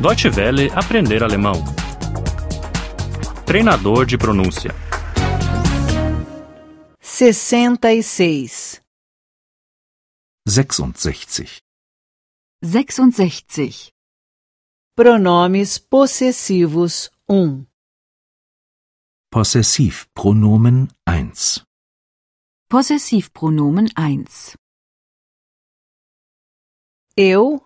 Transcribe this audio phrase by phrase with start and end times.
[0.00, 1.62] Deutsche Welle aprender alemão.
[3.44, 4.70] Treinador de pronúncia.
[7.02, 8.80] 66.
[10.48, 11.60] 66.
[12.62, 13.92] 66.
[14.96, 17.66] Pronomes possessivos 1.
[19.30, 21.62] Possessivpronomen 1.
[22.70, 24.24] Possessivpronomen 1.
[27.14, 27.62] Eu,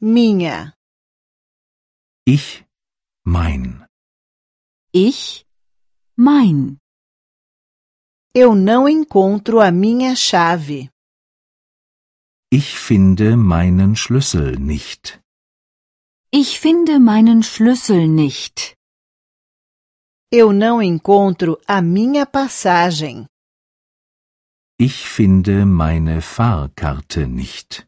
[0.00, 0.75] minha.
[2.28, 2.64] Ich,
[3.24, 3.86] mein.
[4.92, 5.46] Ich,
[6.16, 6.78] mein.
[8.34, 10.90] Eu não encontro a minha chave.
[12.50, 15.20] Ich finde meinen Schlüssel nicht.
[16.32, 18.74] Ich finde meinen Schlüssel nicht.
[20.32, 23.28] Eu não encontro a minha passagem.
[24.80, 27.86] Ich finde meine Fahrkarte nicht.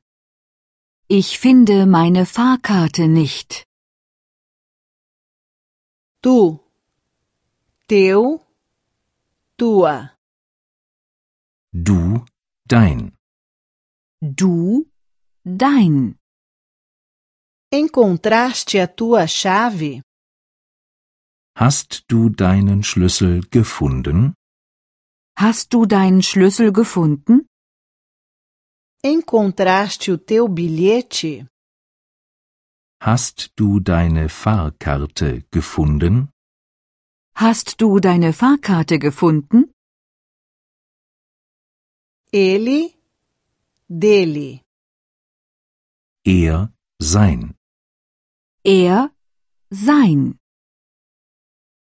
[1.09, 3.68] Ich finde meine Fahrkarte nicht.
[6.21, 6.59] Tu,
[7.87, 8.41] teu,
[9.57, 10.19] tua.
[11.73, 12.25] Du,
[12.67, 13.13] dein.
[14.21, 14.91] Du,
[15.45, 16.17] dein.
[17.71, 20.03] Encontraste a tua chave?
[21.55, 24.35] Hast du deinen Schlüssel gefunden?
[25.37, 27.47] Hast du deinen Schlüssel gefunden?
[29.05, 31.47] Encontraste o teu bilhete?
[33.01, 36.31] Hast du deine Fahrkarte gefunden?
[37.35, 39.71] Hast du deine Fahrkarte gefunden?
[42.33, 42.93] Ele,
[43.89, 44.63] dele.
[46.25, 47.55] Er, sein.
[48.65, 49.13] Er,
[49.71, 50.37] sein.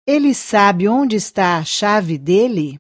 [0.06, 2.78] Ele sabe onde está a chave dele?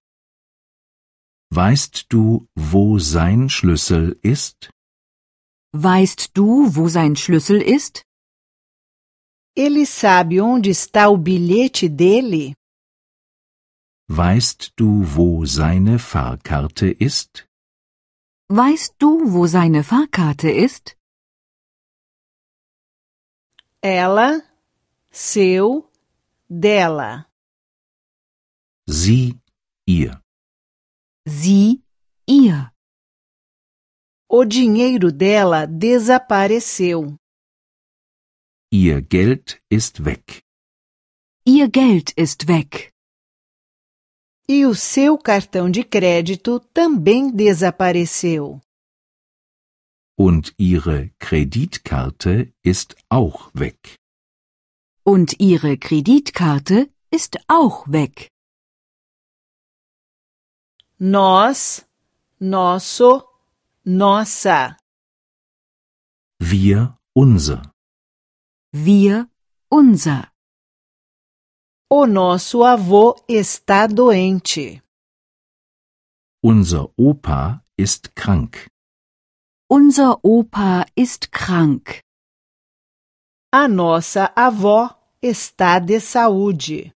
[1.52, 4.70] Weißt du, wo sein Schlüssel ist?
[5.72, 8.04] Weißt du, wo sein Schlüssel ist?
[9.58, 12.56] Ele sabe onde está o bilhete dele?
[14.10, 17.48] Weißt du, wo seine Fahrkarte ist?
[18.50, 20.98] Weißt du, wo seine Fahrkarte ist?
[23.82, 24.42] Ela,
[25.10, 25.90] seu,
[26.50, 27.26] dela.
[28.88, 29.40] Sie,
[29.88, 30.22] ihr.
[31.26, 31.82] Sie,
[32.28, 32.72] ihr.
[34.28, 37.18] O dinheiro dela desapareceu.
[38.78, 40.44] Ihr Geld ist weg.
[41.46, 42.92] Ihr Geld ist weg.
[44.50, 48.60] E o seu cartão de crédito também desapareceu.
[50.18, 53.96] Und ihre Kreditkarte ist auch weg.
[55.06, 58.30] Und ihre Kreditkarte ist auch weg.
[61.00, 61.86] Nós,
[62.40, 63.24] nosso,
[63.86, 64.76] nossa.
[66.42, 67.75] Wir, unser.
[68.78, 69.30] Wir,
[69.72, 70.30] unser.
[71.90, 74.84] O nosso avô está doente.
[76.44, 78.68] Unser Opa ist krank.
[79.72, 82.02] Unser Opa ist krank.
[83.50, 84.90] A nossa avó
[85.22, 86.94] está de saúde.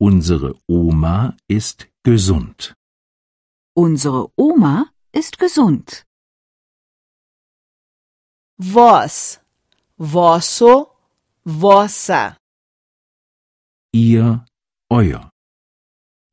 [0.00, 2.72] Unsere Oma ist gesund.
[3.76, 6.06] Unsere Oma ist gesund.
[8.58, 9.43] Vós,
[9.98, 10.90] vosso,
[11.44, 12.36] vossa.
[13.92, 14.44] Ihr,
[14.90, 15.30] euer.